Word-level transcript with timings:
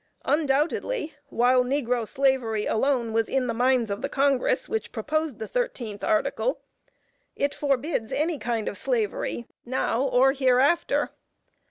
Undoubtedly 0.25 1.13
while 1.29 1.63
negro 1.63 2.07
slavery 2.07 2.65
alone 2.65 3.13
was 3.13 3.29
in 3.29 3.45
the 3.45 3.53
minds 3.53 3.91
of 3.91 4.01
the 4.01 4.09
Congress 4.09 4.67
which 4.67 4.91
proposed 4.91 5.37
the 5.37 5.47
thirteenth 5.47 6.03
article, 6.03 6.59
it 7.35 7.53
forbids 7.53 8.11
any 8.11 8.39
kind 8.39 8.67
of 8.67 8.79
slavery, 8.79 9.45
now, 9.63 10.01
or 10.01 10.31
hereafter. 10.31 11.11